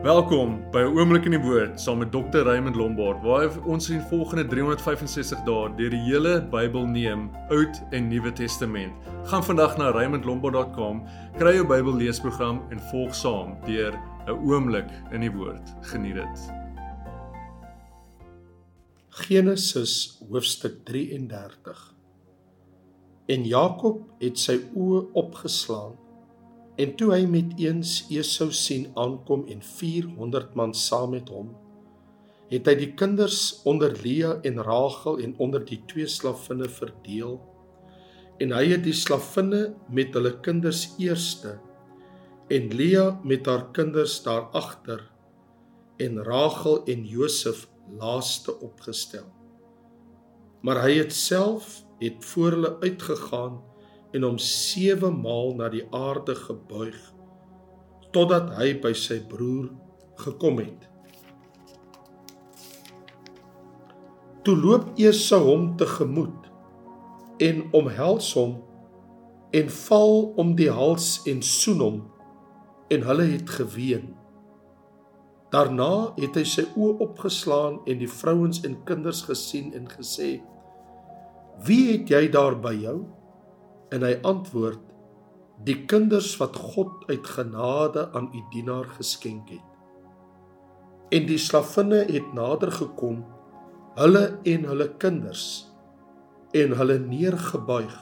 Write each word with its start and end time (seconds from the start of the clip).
Welkom 0.00 0.70
by 0.72 0.80
'n 0.80 0.96
oomblik 0.96 1.24
in 1.24 1.36
die 1.36 1.40
woord 1.40 1.80
saam 1.80 1.98
met 1.98 2.12
Dr. 2.12 2.42
Raymond 2.48 2.76
Lombard 2.76 3.20
waar 3.22 3.52
ons 3.68 3.90
in 3.90 4.00
volgende 4.00 4.46
365 4.46 5.44
dae 5.44 5.68
deur 5.76 5.90
die 5.90 6.00
hele 6.00 6.40
Bybel 6.40 6.86
neem, 6.86 7.30
Oud 7.50 7.82
en 7.90 8.08
Nuwe 8.08 8.32
Testament. 8.32 8.92
Gaan 9.24 9.44
vandag 9.44 9.76
na 9.76 9.90
raymondlombard.com, 9.90 11.04
kry 11.36 11.54
jou 11.54 11.66
Bybel 11.66 11.94
leesprogram 11.94 12.62
en 12.70 12.80
volg 12.80 13.14
saam 13.14 13.56
deur 13.66 13.92
'n 14.26 14.30
oomblik 14.30 14.88
in 15.12 15.20
die 15.20 15.32
woord. 15.32 15.74
Geniet 15.80 16.14
dit. 16.14 16.52
Genesis 19.08 20.22
hoofstuk 20.30 20.84
33 20.84 21.92
En 23.26 23.44
Jakob 23.44 24.00
het 24.18 24.38
sy 24.38 24.58
oë 24.74 25.04
opgeslaan 25.12 25.94
En 26.80 26.94
toe 26.96 27.10
hy 27.12 27.24
met 27.28 27.58
eens 27.60 27.98
Esau 28.08 28.48
sien 28.56 28.86
aankom 28.96 29.44
en 29.52 29.60
400 29.62 30.54
man 30.56 30.72
saam 30.74 31.12
met 31.12 31.28
hom, 31.28 31.50
het 32.52 32.68
hy 32.68 32.74
die 32.76 32.92
kinders 32.96 33.62
onder 33.68 33.92
Lea 34.04 34.34
en 34.44 34.60
Rachel 34.64 35.20
en 35.24 35.34
onder 35.40 35.64
die 35.64 35.80
twee 35.88 36.08
slavinne 36.08 36.68
verdeel. 36.68 37.38
En 38.44 38.52
hy 38.52 38.66
het 38.74 38.82
die 38.84 38.96
slavinne 38.96 39.70
met 39.92 40.12
hulle 40.16 40.34
kinders 40.44 40.90
eerste 41.00 41.58
en 42.52 42.68
Lea 42.76 43.20
met 43.24 43.46
haar 43.48 43.70
kinders 43.72 44.18
daar 44.24 44.50
agter 44.52 45.04
en 46.02 46.18
Rachel 46.26 46.82
en 46.84 47.04
Josef 47.08 47.64
laaste 47.98 48.52
opgestel. 48.60 49.28
Maar 50.60 50.82
hy 50.84 50.98
het 50.98 51.14
self 51.16 51.80
het 52.02 52.24
voor 52.32 52.56
hulle 52.56 52.76
uitgegaan 52.80 53.60
en 54.12 54.26
hom 54.26 54.38
7 54.38 55.10
maal 55.22 55.54
na 55.56 55.68
die 55.72 55.84
aarde 55.96 56.34
gebuig 56.36 56.98
totdat 58.12 58.50
hy 58.58 58.74
by 58.84 58.92
sy 58.96 59.18
broer 59.28 59.70
gekom 60.20 60.58
het. 60.60 60.88
Toe 64.44 64.56
loop 64.58 64.90
Esau 65.00 65.40
hom 65.46 65.70
tegemoet 65.80 66.50
en 67.42 67.62
omhels 67.78 68.32
hom 68.36 68.58
en 69.56 69.70
val 69.72 70.18
om 70.40 70.52
die 70.58 70.70
hals 70.72 71.14
en 71.30 71.40
soen 71.46 71.80
hom 71.80 72.02
en 72.92 73.06
hulle 73.08 73.30
het 73.32 73.54
geween. 73.60 74.10
Daarna 75.52 76.12
het 76.16 76.36
hy 76.36 76.44
sy 76.48 76.64
oë 76.76 76.98
opgeslaan 77.04 77.80
en 77.88 78.00
die 78.00 78.10
vrouens 78.10 78.62
en 78.64 78.78
kinders 78.88 79.22
gesien 79.28 79.72
en 79.76 79.88
gesê: 79.88 80.40
"Wie 81.64 81.92
het 81.92 82.08
jy 82.08 82.28
daar 82.32 82.56
by 82.60 82.72
jou?" 82.82 83.04
En 83.92 84.04
hy 84.06 84.16
antwoord: 84.26 84.80
Die 85.66 85.84
kinders 85.86 86.32
wat 86.40 86.56
God 86.56 87.04
uit 87.10 87.26
genade 87.28 88.08
aan 88.16 88.30
u 88.32 88.40
dienaar 88.54 88.88
geskenk 88.96 89.52
het. 89.52 89.68
En 91.12 91.28
die 91.28 91.38
slavinne 91.38 92.06
het 92.08 92.32
nader 92.32 92.72
gekom, 92.72 93.20
hulle 94.00 94.24
en 94.48 94.64
hulle 94.70 94.88
kinders, 94.96 95.68
en 96.56 96.72
hulle 96.78 96.98
neergebuig. 97.04 97.98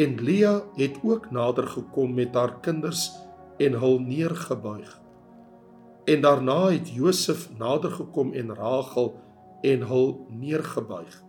En 0.00 0.16
Lea 0.24 0.54
het 0.74 0.96
ook 1.04 1.30
nader 1.30 1.68
gekom 1.70 2.14
met 2.16 2.34
haar 2.34 2.56
kinders 2.64 3.10
en 3.62 3.76
hul 3.78 4.00
neergebuig. 4.00 5.00
En 6.04 6.20
daarna 6.20 6.72
het 6.72 6.90
Josef 6.90 7.46
nader 7.58 7.90
gekom 7.90 8.32
en 8.32 8.54
Rachel 8.54 9.14
en 9.60 9.86
hul 9.88 10.26
neergebuig. 10.28 11.22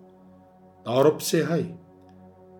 Daarop 0.83 1.21
sê 1.21 1.43
hy: 1.47 1.61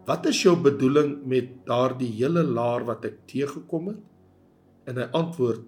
Wat 0.05 0.27
is 0.29 0.43
jou 0.43 0.53
bedoeling 0.61 1.23
met 1.25 1.65
daardie 1.65 2.11
hele 2.13 2.43
laar 2.45 2.83
wat 2.85 3.05
ek 3.09 3.23
teëgekom 3.29 3.87
het? 3.89 4.01
En 4.85 4.99
hy 5.01 5.07
antwoord 5.17 5.65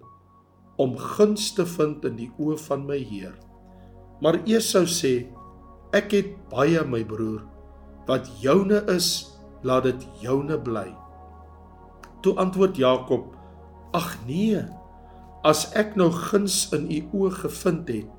om 0.78 0.94
guns 0.94 1.48
te 1.56 1.64
vind 1.66 2.04
in 2.06 2.14
die 2.20 2.28
oë 2.38 2.54
van 2.68 2.84
my 2.86 3.00
Heer. 3.02 3.34
Maar 4.22 4.38
Esau 4.46 4.84
sê 4.86 5.26
ek 5.96 6.14
het 6.14 6.30
baie 6.52 6.84
my 6.86 7.02
broer 7.08 7.42
wat 8.06 8.30
joune 8.40 8.78
is, 8.94 9.26
laat 9.66 9.88
dit 9.88 10.06
joune 10.22 10.56
bly. 10.62 10.86
Toe 12.22 12.36
antwoord 12.38 12.78
Jakob: 12.78 13.34
Ag 13.92 14.14
nee, 14.28 14.62
as 15.42 15.66
ek 15.74 15.98
nou 15.98 16.12
guns 16.14 16.68
in 16.76 16.86
u 16.86 17.02
oë 17.10 17.34
gevind 17.42 17.90
het, 17.90 18.14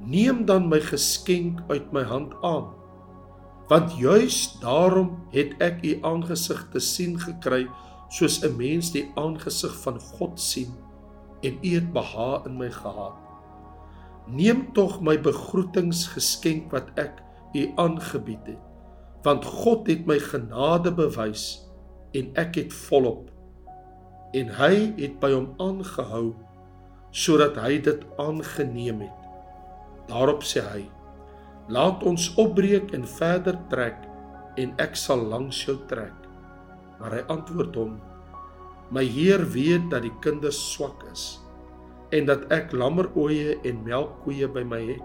neem 0.00 0.46
dan 0.48 0.70
my 0.72 0.80
geskenk 0.80 1.60
uit 1.68 1.92
my 1.92 2.08
hand 2.08 2.32
aan 2.40 2.72
want 3.68 3.96
juis 3.98 4.58
daarom 4.62 5.16
het 5.34 5.56
ek 5.62 5.82
u 5.82 5.98
aangesig 6.06 6.68
te 6.72 6.80
sien 6.80 7.18
gekry 7.18 7.66
soos 8.08 8.42
'n 8.44 8.56
mens 8.56 8.92
die 8.92 9.10
aangesig 9.16 9.74
van 9.82 10.00
God 10.00 10.40
sien 10.40 10.74
en 11.42 11.58
u 11.62 11.74
het 11.74 11.92
beha 11.92 12.42
in 12.46 12.56
my 12.58 12.70
gehad. 12.70 13.16
Neem 14.26 14.72
tog 14.72 15.00
my 15.00 15.18
begroetingsgeskenk 15.20 16.70
wat 16.70 16.90
ek 16.96 17.22
u 17.54 17.72
aangebied 17.76 18.46
het 18.46 18.66
want 19.26 19.44
God 19.44 19.88
het 19.90 20.06
my 20.06 20.18
genade 20.22 20.92
bewys 20.94 21.66
en 22.14 22.30
ek 22.38 22.54
het 22.54 22.74
volop. 22.86 23.30
En 24.38 24.52
hy 24.58 24.92
het 25.00 25.16
by 25.20 25.32
hom 25.34 25.48
aangehou 25.62 26.34
sodat 27.10 27.56
hy 27.56 27.78
dit 27.82 28.02
aangeneem 28.22 29.00
het. 29.00 29.22
Daarop 30.06 30.44
sê 30.46 30.62
hy 30.62 30.84
Laat 31.66 32.04
ons 32.06 32.28
opbreek 32.38 32.92
en 32.94 33.02
verder 33.10 33.56
trek 33.72 34.04
en 34.62 34.70
ek 34.78 34.94
sal 34.94 35.24
langs 35.32 35.64
jou 35.66 35.74
trek. 35.90 36.14
Maar 37.00 37.16
hy 37.18 37.22
antwoord 37.34 37.74
hom: 37.74 37.96
My 38.94 39.02
Heer 39.02 39.42
weet 39.50 39.88
dat 39.90 40.06
die 40.06 40.14
kinders 40.22 40.60
swak 40.72 41.02
is 41.10 41.40
en 42.14 42.28
dat 42.30 42.44
ek 42.54 42.70
lammeroeie 42.70 43.56
en 43.66 43.82
melkkoeie 43.82 44.46
by 44.46 44.62
my 44.62 44.78
het. 44.92 45.02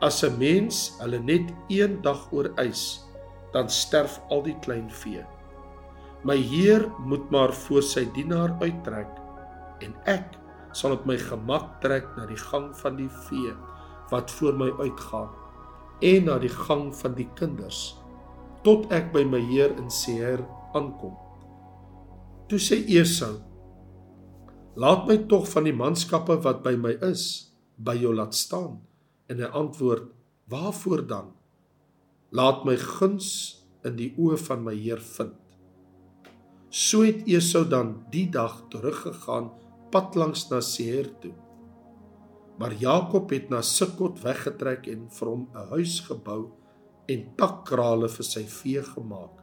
As 0.00 0.24
'n 0.24 0.38
mens 0.40 0.96
hulle 1.02 1.20
net 1.20 1.52
een 1.68 2.00
dag 2.00 2.32
oorwys, 2.32 3.04
dan 3.52 3.68
sterf 3.68 4.20
al 4.30 4.42
die 4.42 4.56
klein 4.64 4.88
vee. 4.90 5.24
My 6.24 6.36
Heer 6.36 6.88
moet 7.04 7.30
maar 7.30 7.52
voor 7.52 7.82
sy 7.82 8.08
dienaar 8.16 8.56
uittrek 8.60 9.12
en 9.84 9.92
ek 10.06 10.40
sal 10.72 10.92
op 10.92 11.06
my 11.06 11.18
gemak 11.18 11.80
trek 11.80 12.08
na 12.16 12.24
die 12.26 12.40
gang 12.40 12.72
van 12.76 12.96
die 12.96 13.12
vee 13.28 13.52
wat 14.10 14.30
voor 14.38 14.56
my 14.56 14.70
uitgaan 14.78 15.30
en 16.00 16.26
na 16.28 16.38
die 16.38 16.52
gang 16.52 16.90
van 16.96 17.14
die 17.16 17.28
kinders 17.38 17.96
tot 18.66 18.90
ek 18.94 19.12
by 19.14 19.22
my 19.24 19.38
Heer 19.52 19.72
in 19.78 19.86
Seir 19.92 20.42
aankom. 20.74 21.14
Toe 22.50 22.58
sê 22.62 22.80
Esau: 22.98 23.38
Laat 24.76 25.06
my 25.08 25.16
tog 25.30 25.46
van 25.52 25.68
die 25.68 25.74
manskappe 25.74 26.36
wat 26.42 26.64
by 26.66 26.74
my 26.78 26.96
is 27.06 27.54
by 27.78 27.94
jou 27.98 28.12
laat 28.14 28.34
staan. 28.34 28.80
En 29.30 29.40
hy 29.42 29.48
antwoord: 29.54 30.10
Waarvoor 30.50 31.06
dan? 31.06 31.32
Laat 32.34 32.66
my 32.66 32.76
guns 32.76 33.62
in 33.86 33.96
die 33.98 34.12
oë 34.18 34.38
van 34.48 34.66
my 34.66 34.74
Heer 34.74 35.02
vind. 35.14 35.38
So 36.70 37.06
het 37.06 37.22
Esau 37.30 37.64
dan 37.70 38.02
die 38.10 38.26
dag 38.30 38.64
teruggegaan 38.70 39.52
pad 39.94 40.18
langs 40.18 40.48
na 40.50 40.60
Seir 40.60 41.08
toe. 41.22 41.32
Maar 42.56 42.72
Jakob 42.80 43.30
het 43.30 43.50
na 43.52 43.60
Sukkot 43.60 44.22
weggetrek 44.24 44.86
en 44.88 45.08
vir 45.12 45.28
hom 45.28 45.48
'n 45.52 45.68
huis 45.76 46.00
gebou 46.00 46.52
en 47.08 47.26
takkrale 47.36 48.08
vir 48.08 48.24
sy 48.24 48.44
vee 48.44 48.82
gemaak. 48.82 49.42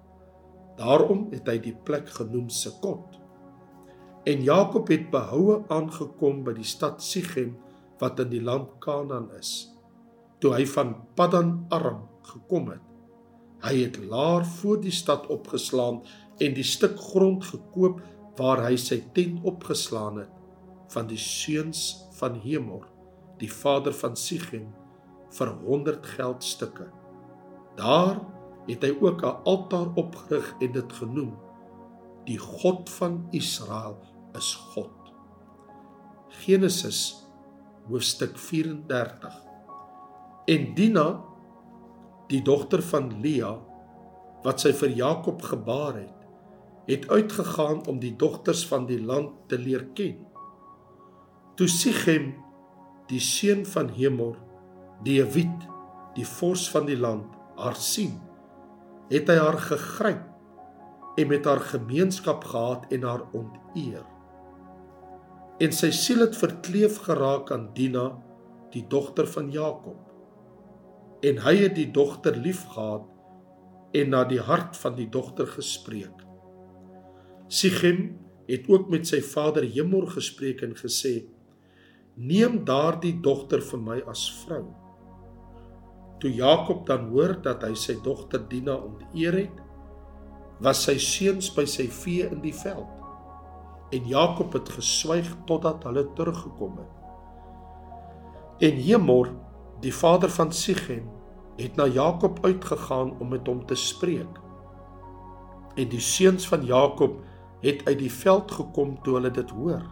Daarom 0.78 1.28
het 1.31 1.47
hy 1.47 1.57
die 1.57 1.78
plek 1.85 2.09
genoem 2.09 2.50
Sukkot. 2.50 3.19
En 4.25 4.41
Jakob 4.41 4.88
het 4.88 5.12
behoue 5.12 5.63
aangekom 5.69 6.44
by 6.44 6.53
die 6.53 6.63
stad 6.63 7.03
Sichem 7.03 7.57
wat 8.00 8.19
in 8.19 8.29
die 8.29 8.41
land 8.41 8.69
Kanaan 8.79 9.29
is. 9.40 9.69
Toe 10.40 10.53
hy 10.56 10.66
van 10.66 10.96
Paddan 11.16 11.66
Aram 11.69 12.09
gekom 12.23 12.69
het, 12.69 12.81
hy 13.63 13.84
het 13.84 14.00
laar 14.09 14.46
voor 14.46 14.81
die 14.81 14.91
stad 14.91 15.28
opgeslaan 15.28 16.02
en 16.40 16.53
die 16.53 16.63
stuk 16.63 16.97
grond 17.00 17.44
gekoop 17.44 18.02
waar 18.38 18.66
hy 18.66 18.75
sy 18.75 19.03
tent 19.13 19.44
opgeslaan 19.44 20.18
het 20.18 20.34
van 20.90 21.07
die 21.07 21.22
seuns 21.22 22.07
van 22.18 22.40
Hemor 22.41 22.92
die 23.43 23.51
vader 23.51 23.93
van 23.99 24.16
Sichem 24.16 24.69
vir 25.35 25.51
100 25.66 26.05
geldstukke. 26.16 26.87
Daar 27.75 28.22
het 28.67 28.84
hy 28.85 28.93
ook 29.01 29.23
'n 29.23 29.43
altaar 29.43 29.90
opgerig 29.99 30.55
en 30.59 30.72
dit 30.72 30.93
genoem: 30.93 31.34
Die 32.25 32.37
God 32.37 32.90
van 32.90 33.28
Israel 33.31 33.97
is 34.34 34.55
God. 34.55 35.13
Genesis 36.29 37.28
hoofstuk 37.90 38.37
34. 38.37 39.41
En 40.46 40.73
Dina, 40.73 41.22
die 42.28 42.41
dogter 42.41 42.81
van 42.81 43.22
Lea, 43.22 43.59
wat 44.43 44.59
sy 44.59 44.73
vir 44.73 44.89
Jakob 44.89 45.41
gebaar 45.41 45.96
het, 45.96 46.19
het 46.85 47.09
uitgegaan 47.09 47.85
om 47.87 47.99
die 47.99 48.16
dogters 48.16 48.67
van 48.67 48.85
die 48.85 49.01
land 49.01 49.31
te 49.47 49.59
leer 49.59 49.85
ken. 49.93 50.28
Toe 51.55 51.67
Sichem 51.67 52.42
die 53.13 53.21
seun 53.21 53.63
van 53.69 53.91
Hemor, 53.93 54.39
die 55.05 55.19
Hewit, 55.21 55.67
die 56.17 56.25
vors 56.25 56.65
van 56.73 56.87
die 56.89 56.97
land, 56.97 57.29
haar 57.59 57.77
sien, 57.77 58.15
het 59.11 59.29
hy 59.29 59.37
haar 59.37 59.59
gegryp 59.61 61.19
en 61.21 61.29
met 61.29 61.45
haar 61.45 61.61
gemeenskap 61.69 62.45
gehad 62.49 62.89
en 62.93 63.05
haar 63.05 63.27
onteer. 63.37 64.01
en 65.61 65.71
sy 65.71 65.91
siel 65.93 66.23
het 66.25 66.33
verkleef 66.35 66.97
geraak 67.05 67.51
aan 67.53 67.67
Dina, 67.77 68.07
die 68.73 68.81
dogter 68.89 69.27
van 69.29 69.51
Jakob. 69.53 70.09
En 71.23 71.39
hy 71.45 71.53
het 71.61 71.75
die 71.77 71.89
dogter 71.93 72.35
liefgehad 72.35 73.05
en 73.95 74.09
na 74.11 74.23
die 74.27 74.41
hart 74.41 74.75
van 74.81 74.97
die 74.97 75.07
dogter 75.13 75.47
gespreek. 75.47 76.25
Sichem 77.47 78.17
het 78.49 78.65
ook 78.67 78.89
met 78.91 79.07
sy 79.07 79.21
vader 79.23 79.63
Hemor 79.63 80.09
gespreek 80.17 80.65
en 80.65 80.73
gesê: 80.75 81.21
"Neem 82.15 82.63
daardie 82.65 83.19
dogter 83.21 83.61
vir 83.61 83.79
my 83.79 84.01
as 84.07 84.23
vrou." 84.43 84.65
Toe 86.19 86.31
Jakob 86.33 86.85
dan 86.85 87.09
hoor 87.09 87.41
dat 87.41 87.63
hy 87.63 87.73
sy 87.75 87.97
dogter 88.03 88.39
Dina 88.49 88.75
onteer 88.75 89.33
het, 89.33 89.63
was 90.63 90.83
sy 90.83 90.97
seuns 90.97 91.49
by 91.55 91.65
sy 91.65 91.87
vee 91.91 92.27
in 92.29 92.41
die 92.41 92.53
veld. 92.55 92.87
En 93.91 94.07
Jakob 94.07 94.53
het 94.53 94.69
geswyg 94.69 95.27
totdat 95.45 95.83
hulle 95.83 96.05
teruggekom 96.15 96.77
het. 96.77 96.93
En 98.69 98.79
Hemor, 98.79 99.29
die 99.81 99.93
vader 99.93 100.29
van 100.29 100.51
Sichem, 100.51 101.09
het 101.57 101.75
na 101.75 101.85
Jakob 101.85 102.39
uitgegaan 102.45 103.11
om 103.19 103.29
met 103.29 103.47
hom 103.47 103.65
te 103.67 103.75
spreek. 103.75 104.39
En 105.75 105.89
die 105.89 106.01
seuns 106.01 106.47
van 106.47 106.65
Jakob 106.65 107.19
het 107.61 107.83
uit 107.87 107.99
die 107.99 108.11
veld 108.11 108.51
gekom 108.51 108.95
toe 109.03 109.17
hulle 109.17 109.31
dit 109.31 109.49
hoor. 109.49 109.83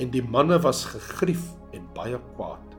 En 0.00 0.10
die 0.10 0.24
manne 0.24 0.56
was 0.64 0.86
gegrief 0.94 1.44
en 1.76 1.86
baie 1.94 2.18
kwaad 2.34 2.70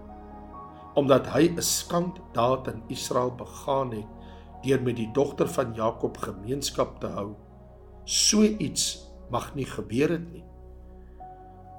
omdat 1.00 1.28
hy 1.32 1.48
'n 1.48 1.62
skanddaad 1.62 2.68
in 2.68 2.82
Israel 2.88 3.32
begaan 3.36 3.92
het 3.92 4.10
deur 4.64 4.82
met 4.82 4.96
die 4.96 5.12
dogter 5.14 5.48
van 5.48 5.74
Jakob 5.74 6.18
gemeenskap 6.18 7.00
te 7.00 7.08
hou. 7.08 7.36
So 8.04 8.44
iets 8.44 9.08
mag 9.30 9.56
nie 9.56 9.66
gebeur 9.66 10.10
het 10.10 10.32
nie. 10.34 10.44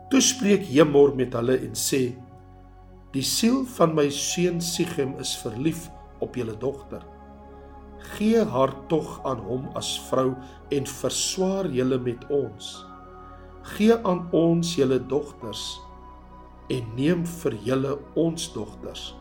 Toe 0.08 0.20
spreek 0.20 0.64
Hemor 0.66 1.14
met 1.16 1.32
hulle 1.32 1.56
en 1.58 1.74
sê: 1.78 2.16
Die 3.12 3.22
siel 3.22 3.64
van 3.64 3.94
my 3.94 4.10
seun 4.10 4.60
Sichem 4.60 5.18
is 5.18 5.36
verlief 5.36 5.90
op 6.20 6.34
julle 6.34 6.56
dogter. 6.58 7.02
Gee 7.98 8.44
haar 8.44 8.74
tog 8.88 9.20
aan 9.24 9.38
hom 9.38 9.68
as 9.74 10.00
vrou 10.08 10.34
en 10.70 10.86
verswaar 10.86 11.66
julle 11.66 11.98
met 11.98 12.26
ons. 12.30 12.91
Gee 13.62 13.94
aan 13.94 14.26
ons 14.34 14.74
julle 14.74 14.98
dogters 15.06 15.80
en 16.72 16.86
neem 16.96 17.22
vir 17.26 17.54
julle 17.62 17.92
ons 18.18 18.48
dogters. 18.54 19.12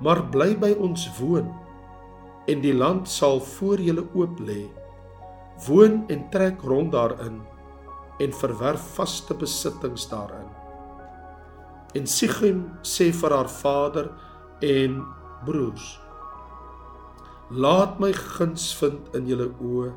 Maar 0.00 0.22
bly 0.32 0.54
by 0.56 0.70
ons 0.80 1.04
woon 1.18 1.50
en 2.48 2.62
die 2.64 2.72
land 2.72 3.08
sal 3.08 3.42
voor 3.44 3.82
julle 3.84 4.06
oop 4.16 4.40
lê. 4.40 4.62
Woon 5.66 6.04
en 6.08 6.24
trek 6.32 6.64
rond 6.64 6.92
daarin 6.92 7.42
en 8.20 8.36
verwerf 8.40 8.84
vaste 8.96 9.36
besittings 9.36 10.08
daarin. 10.08 10.48
En 11.94 12.06
Sichem 12.06 12.64
sê 12.86 13.10
vir 13.12 13.34
haar 13.36 13.50
vader 13.52 14.08
en 14.64 15.02
broers: 15.44 15.98
Laat 17.50 18.00
my 18.00 18.12
guns 18.16 18.70
vind 18.80 19.12
in 19.16 19.28
julle 19.28 19.50
oë 19.60 19.90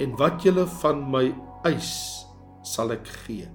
en 0.00 0.16
wat 0.20 0.44
julle 0.44 0.64
van 0.80 1.04
my 1.10 1.26
eis 1.68 2.25
sal 2.66 2.92
ek 2.96 3.06
gee. 3.24 3.46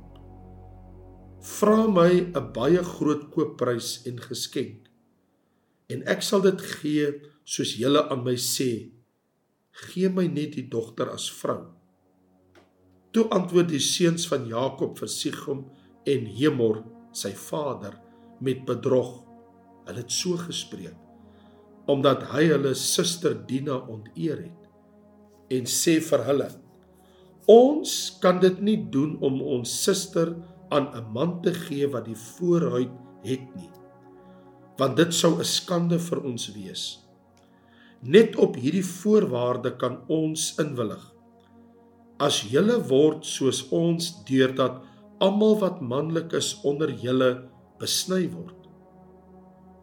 Vra 1.42 1.88
my 1.88 2.14
'n 2.22 2.48
baie 2.56 2.84
groot 2.94 3.28
koopprys 3.34 4.06
en 4.08 4.18
geskenk 4.30 4.88
en 5.92 6.04
ek 6.14 6.22
sal 6.24 6.42
dit 6.42 6.62
gee 6.62 7.08
soos 7.44 7.76
julle 7.82 8.04
aan 8.12 8.24
my 8.24 8.38
sê 8.38 8.72
gee 9.88 10.10
my 10.10 10.28
net 10.28 10.56
die 10.56 10.68
dogter 10.76 11.10
as 11.12 11.28
vrou. 11.42 11.62
Toe 13.12 13.26
antwoord 13.36 13.72
die 13.72 13.84
seuns 13.84 14.28
van 14.32 14.48
Jakob 14.48 15.00
vir 15.00 15.12
Sichem 15.12 15.66
en 16.08 16.28
Hemor 16.38 16.84
sy 17.12 17.34
vader 17.36 17.98
met 18.40 18.64
bedrog. 18.66 19.24
Hulle 19.88 20.04
het 20.04 20.12
so 20.12 20.38
gespreek 20.38 20.98
omdat 21.90 22.28
hy 22.32 22.44
hulle 22.52 22.76
suster 22.78 23.34
Dina 23.48 23.80
onteer 23.90 24.44
het 24.46 25.56
en 25.56 25.66
sê 25.68 25.98
vir 26.00 26.24
hulle 26.28 26.48
ons 27.52 27.92
kan 28.24 28.40
dit 28.40 28.60
nie 28.64 28.78
doen 28.94 29.18
om 29.26 29.42
ons 29.58 29.72
suster 29.84 30.34
aan 30.72 30.88
'n 30.96 31.06
man 31.14 31.42
te 31.44 31.54
gee 31.54 31.88
wat 31.88 32.06
die 32.06 32.16
voorhuid 32.16 32.94
het 33.24 33.46
nie. 33.56 33.72
Want 34.78 34.96
dit 34.96 35.14
sou 35.14 35.40
'n 35.40 35.44
skande 35.44 36.00
vir 36.00 36.24
ons 36.24 36.54
wees. 36.54 36.84
Net 38.02 38.36
op 38.36 38.56
hierdie 38.56 38.86
voorwaarde 38.86 39.78
kan 39.78 40.00
ons 40.08 40.56
inwillig. 40.60 41.14
As 42.20 42.42
julle 42.42 42.80
word 42.88 43.26
soos 43.26 43.70
ons 43.70 44.24
deurdat 44.26 44.82
almal 45.20 45.60
wat 45.60 45.82
manlik 45.82 46.34
is 46.34 46.60
onder 46.64 46.90
julle 46.90 47.50
besny 47.80 48.30
word, 48.30 48.68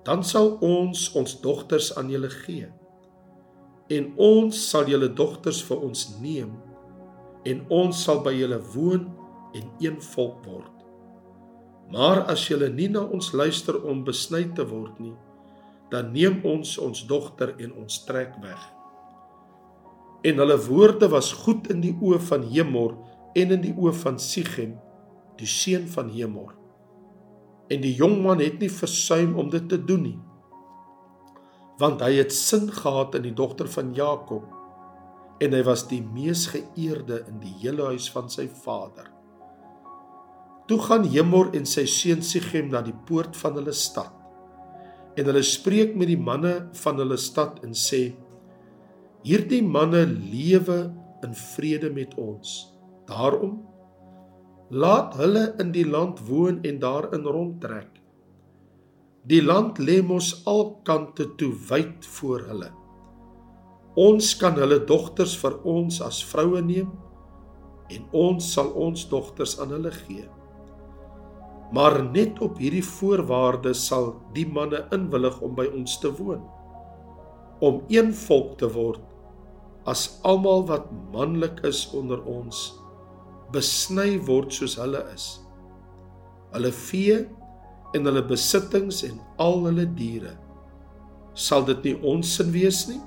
dan 0.04 0.24
sal 0.24 0.58
ons 0.60 1.14
ons 1.14 1.40
dogters 1.40 1.96
aan 1.96 2.10
julle 2.10 2.30
gee. 2.30 2.68
En 3.88 4.12
ons 4.16 4.70
sal 4.70 4.86
julle 4.86 5.14
dogters 5.14 5.62
vir 5.62 5.78
ons 5.80 6.20
neem 6.20 6.67
en 7.44 7.62
ons 7.70 8.02
sal 8.04 8.22
by 8.24 8.32
julle 8.34 8.58
woon 8.74 9.06
en 9.56 9.70
een 9.82 10.00
volk 10.14 10.42
word. 10.46 10.74
Maar 11.92 12.24
as 12.28 12.44
julle 12.50 12.68
nie 12.72 12.88
na 12.92 13.04
ons 13.04 13.32
luister 13.32 13.78
om 13.80 14.04
besny 14.04 14.44
te 14.56 14.66
word 14.68 14.98
nie, 15.00 15.14
dan 15.92 16.12
neem 16.12 16.42
ons 16.44 16.74
ons 16.82 17.04
dogter 17.08 17.54
en 17.56 17.72
ons 17.80 18.02
trek 18.04 18.34
weg. 18.42 18.60
En 20.28 20.42
hulle 20.42 20.58
woorde 20.66 21.08
was 21.08 21.32
goed 21.44 21.70
in 21.72 21.80
die 21.80 21.94
oë 21.94 22.18
van 22.28 22.44
Hemor 22.50 22.96
en 23.38 23.54
in 23.56 23.62
die 23.64 23.72
oë 23.72 23.94
van 24.02 24.18
Sichem, 24.20 24.74
die 25.38 25.48
seun 25.48 25.86
van 25.88 26.10
Hemor. 26.12 26.52
En 27.72 27.80
die 27.84 27.94
jong 27.96 28.18
man 28.24 28.42
het 28.42 28.58
nie 28.60 28.72
versuim 28.72 29.36
om 29.38 29.48
dit 29.52 29.68
te 29.70 29.78
doen 29.78 30.04
nie. 30.10 30.18
Want 31.78 32.02
hy 32.02 32.16
het 32.18 32.34
sin 32.34 32.66
gehad 32.74 33.14
in 33.14 33.28
die 33.28 33.36
dogter 33.36 33.68
van 33.70 33.94
Jakob 33.94 34.57
en 35.38 35.54
hy 35.54 35.62
was 35.66 35.86
die 35.90 36.02
mees 36.02 36.48
geëerde 36.52 37.22
in 37.30 37.38
die 37.42 37.54
hele 37.62 37.92
huis 37.92 38.08
van 38.10 38.30
sy 38.32 38.48
vader. 38.64 39.06
Toe 40.68 40.78
gaan 40.84 41.06
Hemor 41.08 41.54
en 41.56 41.64
sy 41.68 41.86
seun 41.88 42.24
Sichem 42.26 42.72
na 42.72 42.82
die 42.84 42.96
poort 43.08 43.36
van 43.40 43.54
hulle 43.56 43.72
stad. 43.72 44.12
En 45.16 45.30
hulle 45.30 45.42
spreek 45.46 45.94
met 45.98 46.10
die 46.10 46.20
manne 46.20 46.68
van 46.82 46.98
hulle 47.00 47.16
stad 47.18 47.62
en 47.64 47.72
sê: 47.72 48.02
Hierdie 49.24 49.62
manne 49.64 50.04
lewe 50.06 50.78
in 51.24 51.32
vrede 51.54 51.90
met 51.94 52.12
ons. 52.20 52.58
Daarom 53.08 53.56
laat 54.68 55.16
hulle 55.16 55.54
in 55.62 55.72
die 55.72 55.86
land 55.88 56.20
woon 56.28 56.60
en 56.68 56.82
daarin 56.82 57.24
rondtrek. 57.24 57.94
Die 59.28 59.40
land 59.42 59.80
lê 59.80 59.98
mos 60.04 60.34
al 60.48 60.78
kante 60.84 61.30
toe 61.40 61.50
wyd 61.70 62.04
voor 62.18 62.44
hulle. 62.52 62.68
Ons 63.98 64.34
kan 64.38 64.54
hulle 64.60 64.78
dogters 64.86 65.34
vir 65.40 65.56
ons 65.66 66.00
as 66.06 66.20
vroue 66.30 66.60
neem 66.62 66.90
en 67.90 68.04
ons 68.20 68.50
sal 68.54 68.68
ons 68.78 69.06
dogters 69.10 69.56
aan 69.58 69.72
hulle 69.74 69.90
gee. 70.04 70.26
Maar 71.74 71.98
net 72.04 72.38
op 72.44 72.60
hierdie 72.62 72.84
voorwaarde 72.84 73.74
sal 73.76 74.12
die 74.36 74.46
manne 74.46 74.84
inwillig 74.94 75.40
om 75.44 75.56
by 75.56 75.66
ons 75.74 75.98
te 76.00 76.12
woon. 76.20 76.44
Om 77.64 77.82
een 77.92 78.12
volk 78.14 78.54
te 78.60 78.68
word 78.72 79.02
as 79.88 80.20
almal 80.28 80.66
wat 80.68 80.90
manlik 81.14 81.62
is 81.66 81.86
onder 81.96 82.20
ons 82.28 82.68
besny 83.54 84.18
word 84.28 84.52
soos 84.52 84.76
hulle 84.78 85.00
is. 85.14 85.26
Hulle 86.52 86.72
vee 86.76 87.22
en 87.96 88.08
hulle 88.08 88.22
besittings 88.28 89.00
en 89.08 89.16
al 89.40 89.64
hulle 89.64 89.88
diere 89.96 90.36
sal 91.38 91.64
dit 91.68 91.84
nie 91.86 91.94
ons 92.12 92.36
sin 92.36 92.50
wees 92.52 92.82
nie. 92.90 92.98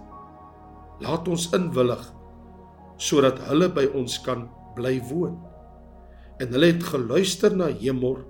Laat 1.01 1.27
ons 1.31 1.49
inwillig 1.57 2.03
sodat 3.01 3.39
hulle 3.47 3.71
by 3.73 3.87
ons 3.97 4.19
kan 4.21 4.45
bly 4.77 4.99
woon. 5.09 5.39
En 6.41 6.51
hulle 6.53 6.69
het 6.73 6.83
geluister 6.85 7.53
na 7.57 7.71
Hemor 7.81 8.21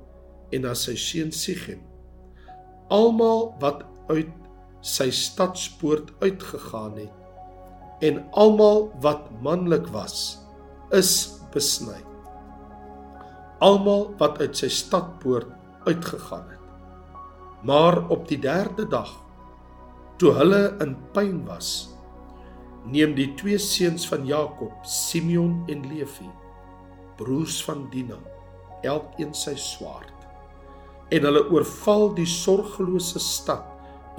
en 0.55 0.63
na 0.63 0.75
sy 0.77 0.95
seun 0.99 1.33
Sichem. 1.35 1.81
Almal 2.91 3.49
wat 3.59 3.83
uit 4.11 4.31
sy 4.81 5.09
stadspoort 5.13 6.13
uitgegaan 6.23 6.95
het 6.99 7.17
en 8.01 8.17
almal 8.33 8.89
wat 9.01 9.29
manlik 9.45 9.85
was, 9.93 10.41
is 10.89 11.37
besny. 11.53 11.99
Almal 13.61 14.09
wat 14.17 14.41
uit 14.41 14.57
sy 14.57 14.71
stadpoort 14.73 15.51
uitgegaan 15.85 16.47
het. 16.49 16.57
Maar 17.61 17.99
op 18.09 18.25
die 18.29 18.39
3de 18.41 18.87
dag, 18.89 19.11
toe 20.17 20.33
hulle 20.33 20.63
in 20.81 20.95
pyn 21.13 21.43
was, 21.45 21.90
neem 22.85 23.13
die 23.17 23.29
twee 23.37 23.59
seuns 23.61 24.07
van 24.09 24.25
Jakob, 24.25 24.73
Simeon 24.87 25.61
en 25.69 25.85
Levi, 25.89 26.29
broers 27.19 27.59
van 27.67 27.85
Dina, 27.93 28.17
elkeen 28.81 29.35
sy 29.37 29.53
swaard 29.59 30.21
en 31.11 31.27
hulle 31.27 31.41
oorval 31.51 32.13
die 32.15 32.27
sorgelose 32.29 33.19
stad 33.19 33.67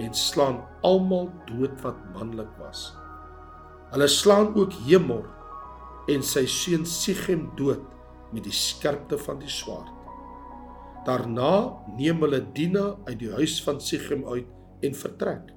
en 0.02 0.12
slaan 0.16 0.60
almal 0.84 1.30
dood 1.48 1.78
wat 1.84 1.98
manlik 2.12 2.50
was. 2.60 2.90
Hulle 3.92 4.08
slaan 4.08 4.52
ook 4.56 4.76
Hemor 4.86 5.24
en 6.12 6.24
sy 6.26 6.44
seun 6.50 6.84
Sichem 6.88 7.48
dood 7.56 7.84
met 8.32 8.44
die 8.44 8.56
skerpte 8.56 9.18
van 9.20 9.40
die 9.40 9.50
swaard. 9.52 9.90
Daarna 11.06 11.82
neem 11.96 12.20
hulle 12.24 12.42
Dina 12.54 12.92
uit 13.08 13.18
die 13.20 13.32
huis 13.32 13.58
van 13.64 13.80
Sichem 13.80 14.24
uit 14.28 14.48
en 14.84 14.96
vertrek. 14.96 15.50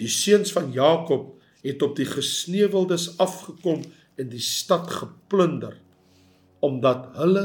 Die 0.00 0.10
seuns 0.12 0.52
van 0.52 0.72
Jakob 0.74 1.35
het 1.66 1.82
op 1.82 1.96
die 1.98 2.06
gesneuweldes 2.08 3.16
afgekom 3.22 3.82
en 4.16 4.30
die 4.32 4.42
stad 4.42 4.90
geplunder 4.90 5.76
omdat 6.64 7.10
hulle 7.18 7.44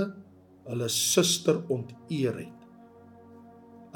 hulle 0.70 0.88
suster 0.94 1.58
onteer 1.74 2.38
het. 2.38 2.66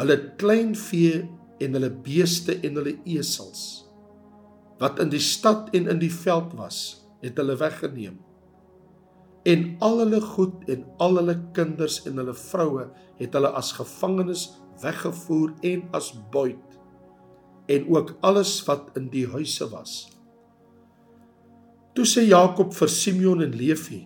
Hulle 0.01 0.17
kleinvee 0.41 1.23
en 1.63 1.77
hulle 1.77 1.91
beeste 2.03 2.57
en 2.59 2.81
hulle 2.81 2.97
esels 3.05 3.85
wat 4.81 4.99
in 4.99 5.07
die 5.07 5.23
stad 5.23 5.69
en 5.77 5.85
in 5.87 6.01
die 6.01 6.11
veld 6.11 6.51
was, 6.59 7.07
het 7.23 7.37
hulle 7.39 7.55
weggeneem 7.55 8.17
en 9.45 9.75
al 9.85 10.01
hulle 10.01 10.19
goed 10.21 10.65
en 10.73 10.85
al 11.05 11.19
hulle 11.19 11.35
kinders 11.53 11.99
en 12.09 12.17
hulle 12.17 12.33
vroue 12.35 12.87
het 13.19 13.35
hulle 13.37 13.51
as 13.59 13.71
gevangenes 13.77 14.47
weggevoer 14.81 15.53
en 15.69 15.85
as 15.97 16.09
buit 16.33 16.79
en 17.71 17.85
ook 17.93 18.15
alles 18.25 18.57
wat 18.65 18.91
in 18.97 19.07
die 19.09 19.25
huise 19.29 19.65
was. 19.71 20.14
Toe 21.95 22.03
sê 22.03 22.25
Jakob 22.27 22.73
vir 22.75 22.91
Simeon 22.91 23.41
en 23.45 23.53
Levi: 23.55 24.01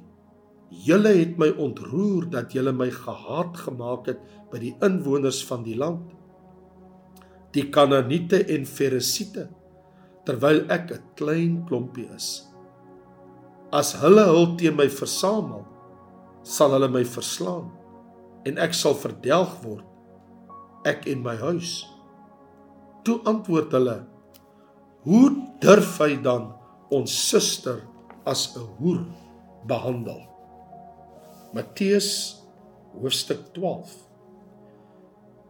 "Julle 0.69 1.10
het 1.17 1.39
my 1.41 1.50
ontroer 1.58 2.29
dat 2.29 2.53
julle 2.53 2.72
my 2.72 2.89
gehaat 2.93 3.58
gemaak 3.58 4.12
het 4.12 4.19
by 4.51 4.60
die 4.62 4.75
inwoners 4.86 5.41
van 5.48 5.63
die 5.65 5.74
land, 5.75 6.12
die 7.53 7.65
Kanaaniete 7.74 8.43
en 8.46 8.65
Feresiete, 8.69 9.50
terwyl 10.25 10.69
ek 10.69 10.91
'n 10.91 11.01
klein 11.15 11.65
klompie 11.65 12.05
is." 12.15 12.46
As 13.72 13.93
hulle 14.01 14.25
hul 14.25 14.55
teen 14.58 14.75
my 14.75 14.88
versamel, 14.89 15.65
sal 16.43 16.72
hulle 16.72 16.89
my 16.89 17.03
verslaan 17.03 17.72
en 18.46 18.58
ek 18.58 18.74
sal 18.74 18.93
verdelg 18.93 19.63
word 19.63 19.86
ek 20.86 21.08
en 21.08 21.24
my 21.24 21.36
huis. 21.36 21.86
Toe 23.03 23.19
antwoord 23.25 23.72
hulle: 23.72 24.05
Hoe 25.03 25.29
durf 25.60 25.98
hy 26.00 26.15
dan 26.22 26.59
ons 26.89 27.29
suster 27.29 27.81
as 28.25 28.55
'n 28.55 28.65
hoer 28.79 29.05
behandel? 29.67 30.22
Matteus 31.53 32.41
hoofstuk 32.93 33.53
12. 33.53 33.96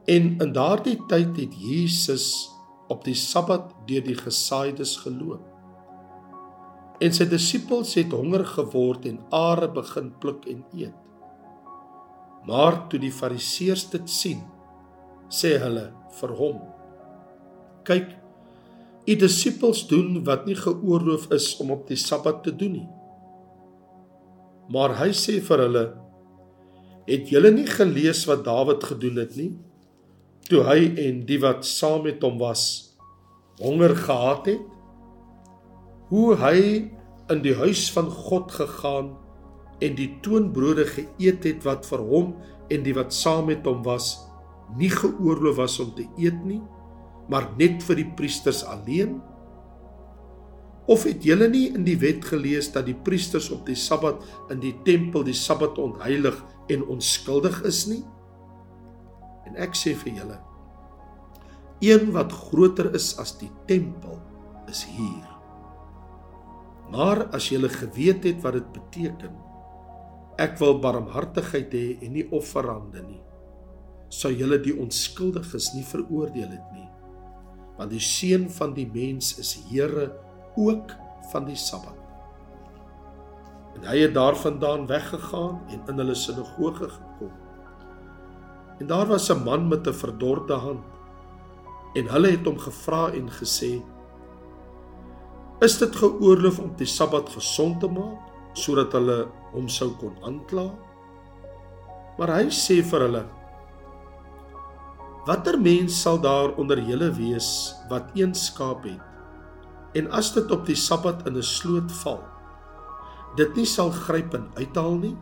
En 0.05 0.39
in 0.41 0.51
daardie 0.53 0.97
tyd 1.07 1.37
het 1.37 1.53
Jesus 1.53 2.49
op 2.87 3.03
die 3.05 3.15
Sabbat 3.15 3.73
deur 3.85 4.03
die 4.03 4.17
gesaaides 4.17 4.97
geloop. 5.03 5.43
En 6.99 7.13
sy 7.15 7.27
disippels 7.29 7.93
het 7.95 8.11
honger 8.11 8.45
geword 8.45 9.05
en 9.05 9.19
are 9.31 9.69
begin 9.71 10.09
pluk 10.19 10.47
en 10.51 10.65
eet. 10.73 10.95
Maar 12.47 12.87
toe 12.89 12.99
die 12.99 13.13
fariseërs 13.13 13.89
dit 13.93 14.09
sien, 14.09 14.41
sê 15.29 15.57
hulle 15.61 15.89
vir 16.19 16.33
hom: 16.39 16.59
"Kyk, 17.83 18.15
u 19.09 19.15
disippels 19.15 19.87
doen 19.89 20.19
wat 20.25 20.45
nie 20.45 20.55
geoorloof 20.55 21.29
is 21.33 21.51
om 21.59 21.71
op 21.71 21.87
die 21.87 21.97
Sabbat 21.97 22.43
te 22.43 22.55
doen 22.55 22.71
nie." 22.71 22.89
Maar 24.69 24.97
hy 25.01 25.09
sê 25.17 25.39
vir 25.41 25.65
hulle: 25.65 25.85
"Het 27.07 27.29
julle 27.29 27.51
nie 27.51 27.67
gelees 27.67 28.25
wat 28.29 28.45
Dawid 28.45 28.83
gedoen 28.83 29.17
het 29.17 29.35
nie, 29.35 29.53
toe 30.49 30.63
hy 30.63 30.93
en 31.07 31.25
die 31.25 31.39
wat 31.41 31.65
saam 31.65 32.03
met 32.03 32.21
hom 32.21 32.37
was 32.37 32.95
honger 33.59 33.95
gehad 33.95 34.45
het?" 34.45 34.67
hoe 36.09 36.33
hy 36.41 36.61
in 37.29 37.41
die 37.45 37.53
huis 37.53 37.85
van 37.93 38.09
God 38.09 38.49
gegaan 38.51 39.11
en 39.85 39.95
die 39.97 40.09
toonbrode 40.25 40.87
geëet 40.89 41.45
het 41.45 41.67
wat 41.67 41.85
vir 41.85 42.01
hom 42.01 42.31
en 42.73 42.85
die 42.85 42.95
wat 42.97 43.13
saam 43.13 43.45
met 43.51 43.67
hom 43.69 43.83
was 43.85 44.15
nie 44.79 44.89
geoorloof 44.89 45.59
was 45.61 45.77
om 45.83 45.91
te 45.97 46.07
eet 46.17 46.39
nie 46.45 46.61
maar 47.29 47.51
net 47.59 47.83
vir 47.85 48.01
die 48.01 48.09
priesters 48.17 48.63
alleen 48.65 49.19
of 50.89 51.05
het 51.05 51.25
julle 51.25 51.47
nie 51.51 51.67
in 51.69 51.85
die 51.85 51.97
wet 52.01 52.25
gelees 52.25 52.71
dat 52.73 52.87
die 52.89 52.97
priesters 52.97 53.51
op 53.53 53.65
die 53.69 53.77
sabbat 53.77 54.23
in 54.53 54.61
die 54.63 54.75
tempel 54.87 55.25
die 55.27 55.37
sabbat 55.37 55.77
ontheilig 55.81 56.37
en 56.73 56.85
onskuldig 56.97 57.61
is 57.69 57.85
nie 57.91 58.03
en 59.49 59.59
ek 59.61 59.77
sê 59.77 59.95
vir 60.03 60.23
julle 60.23 60.39
een 61.85 62.09
wat 62.15 62.33
groter 62.49 62.91
is 62.97 63.13
as 63.21 63.37
die 63.39 63.51
tempel 63.69 64.17
is 64.69 64.83
hier 64.97 65.39
Maar 66.89 67.27
as 67.37 67.51
jy 67.53 67.61
geweet 67.69 68.23
het 68.25 68.41
wat 68.41 68.55
dit 68.57 68.69
beteken, 68.73 69.33
ek 70.41 70.57
wil 70.57 70.79
barmhartigheid 70.81 71.73
hê 71.73 71.85
en 72.01 72.15
nie 72.15 72.25
offerande 72.33 73.03
nie, 73.05 73.21
sou 74.09 74.31
jy 74.33 74.57
die 74.63 74.73
onskuldiges 74.73 75.73
nie 75.75 75.85
veroordeel 75.85 76.49
het. 76.49 76.68
Want 77.79 77.93
die 77.95 78.03
seun 78.03 78.49
van 78.51 78.73
die 78.75 78.89
mens 78.91 79.37
is 79.39 79.55
Here 79.69 80.09
ook 80.59 80.91
van 81.31 81.45
die 81.47 81.55
Sabbat. 81.55 81.95
En 83.77 83.85
hy 83.87 84.01
het 84.03 84.13
daarvandaan 84.17 84.87
weggegaan 84.89 85.61
en 85.71 85.85
in 85.87 86.01
hulle 86.01 86.15
sinagoge 86.17 86.89
gekom. 86.89 87.31
En 88.79 88.87
daar 88.87 89.07
was 89.07 89.29
'n 89.31 89.43
man 89.43 89.67
met 89.67 89.87
'n 89.87 89.93
verdorde 89.93 90.53
hand. 90.53 90.83
En 91.93 92.07
hulle 92.07 92.31
het 92.31 92.45
hom 92.45 92.59
gevra 92.59 93.11
en 93.11 93.31
gesê: 93.31 93.81
Is 95.59 95.77
dit 95.77 95.95
geoorloof 95.95 96.59
om 96.59 96.73
die 96.75 96.87
Sabbat 96.87 97.29
gesond 97.29 97.79
te 97.79 97.87
maak 97.87 98.19
sodat 98.53 98.91
hulle 98.91 99.27
hom 99.51 99.67
sou 99.67 99.89
kon 99.99 100.15
aankla? 100.23 100.71
Maar 102.17 102.27
hy 102.27 102.45
sê 102.51 102.83
vir 102.83 102.99
hulle: 102.99 103.25
Watter 105.29 105.59
mens 105.61 105.93
sal 106.01 106.17
daar 106.17 106.55
onder 106.57 106.79
julle 106.81 107.11
wees 107.13 107.75
wat 107.89 108.15
een 108.17 108.31
skaap 108.33 108.87
het 108.87 109.97
en 109.99 110.07
as 110.17 110.31
dit 110.33 110.49
op 110.53 110.63
die 110.65 110.77
Sabbat 110.77 111.21
in 111.29 111.37
'n 111.37 111.45
sloot 111.45 111.91
val, 112.01 112.23
dit 113.37 113.55
nie 113.55 113.65
sal 113.65 113.91
gryp 113.91 114.33
en 114.33 114.49
uithaal 114.57 114.97
nie? 114.97 115.17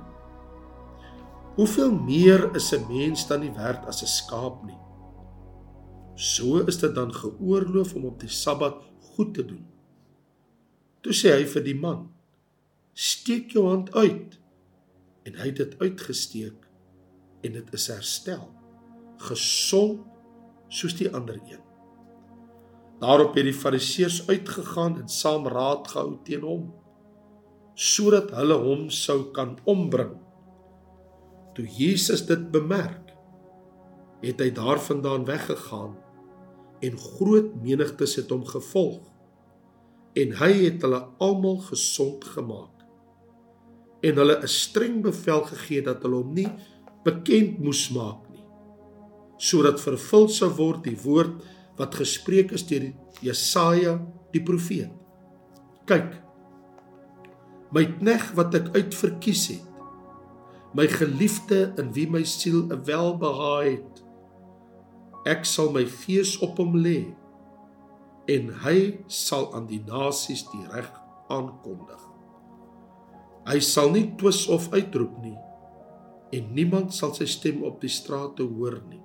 Hoeveel 1.56 1.92
meer 1.92 2.56
is 2.56 2.72
'n 2.72 2.88
mens 2.88 3.28
dan 3.28 3.40
nie 3.40 3.52
werd 3.52 3.86
as 3.86 4.02
'n 4.04 4.08
skaap 4.08 4.64
nie? 4.64 4.80
So 6.16 6.64
is 6.68 6.80
dit 6.80 6.96
dan 6.96 7.14
geoorloof 7.14 7.96
om 7.96 8.06
op 8.06 8.20
die 8.20 8.30
Sabbat 8.30 8.84
goed 9.00 9.34
te 9.34 9.46
doen. 9.46 9.68
Toe 11.02 11.14
sê 11.14 11.36
hy 11.36 11.46
vir 11.46 11.64
die 11.64 11.80
man: 11.80 12.12
"Steek 12.94 13.52
jou 13.52 13.68
hand 13.68 13.94
uit." 13.94 14.40
En 15.24 15.36
hy 15.36 15.46
het 15.46 15.56
dit 15.56 15.80
uitgesteek 15.80 16.68
en 17.42 17.52
dit 17.52 17.74
is 17.74 17.88
herstel, 17.88 18.57
gesond 19.18 20.04
soos 20.68 20.96
die 21.00 21.10
ander 21.14 21.40
een. 21.48 21.64
Daarop 23.00 23.36
het 23.38 23.46
die 23.46 23.54
Fariseërs 23.54 24.28
uitgegaan 24.28 24.98
en 25.02 25.10
saam 25.10 25.48
raad 25.48 25.88
gehou 25.88 26.18
teen 26.24 26.46
hom 26.46 26.68
sodat 27.78 28.32
hulle 28.34 28.56
hom 28.58 28.88
sou 28.90 29.28
kan 29.36 29.52
ombring. 29.70 30.16
Toe 31.54 31.66
Jesus 31.70 32.24
dit 32.26 32.48
bemerk, 32.50 33.12
het 34.24 34.42
hy 34.42 34.48
daarvandaan 34.50 35.28
weggegaan 35.28 35.94
en 36.82 36.98
groot 36.98 37.54
menigtes 37.62 38.16
het 38.18 38.34
hom 38.34 38.46
gevolg 38.50 39.06
en 40.18 40.34
hy 40.40 40.52
het 40.64 40.82
hulle 40.86 41.04
almal 41.22 41.60
gesond 41.68 42.26
gemaak 42.34 42.74
en 44.06 44.18
hulle 44.22 44.38
'n 44.42 44.48
streng 44.48 45.02
bevel 45.02 45.42
gegee 45.52 45.82
dat 45.82 46.02
hulle 46.02 46.22
hom 46.22 46.34
nie 46.34 46.50
bekend 47.06 47.60
moes 47.60 47.90
maak 47.94 48.27
sodat 49.38 49.82
vervul 49.82 50.28
sou 50.34 50.50
word 50.58 50.84
die 50.88 50.98
woord 51.04 51.44
wat 51.78 52.00
gespreek 52.00 52.54
is 52.58 52.66
deur 52.70 52.90
Jesaja 53.22 53.98
die 54.34 54.44
profeet 54.44 54.94
kyk 55.90 56.18
my 57.76 57.86
knegg 57.98 58.32
wat 58.38 58.56
ek 58.58 58.74
uitverkies 58.76 59.48
het 59.54 60.76
my 60.78 60.88
geliefde 60.92 61.72
in 61.82 61.94
wie 61.96 62.10
my 62.10 62.24
siel 62.24 62.66
'n 62.68 62.84
welbehae 62.90 63.78
het 63.78 64.04
ek 65.28 65.46
sal 65.46 65.72
my 65.76 65.84
gees 65.86 66.38
op 66.44 66.60
hom 66.62 66.78
lê 66.80 67.00
en 68.32 68.52
hy 68.64 68.80
sal 69.12 69.50
aan 69.56 69.68
die 69.70 69.82
nasies 69.88 70.44
die 70.52 70.64
reg 70.72 70.88
aankondig. 71.32 72.02
Hy 73.48 73.60
sal 73.64 73.94
nie 73.96 74.10
twis 74.20 74.46
of 74.52 74.68
uitroep 74.76 75.20
nie 75.24 75.38
en 76.36 76.50
niemand 76.56 76.92
sal 76.92 77.14
sy 77.16 77.28
stem 77.32 77.62
op 77.64 77.80
die 77.80 77.92
strate 77.92 78.44
hoor 78.44 78.82
nie. 78.90 79.04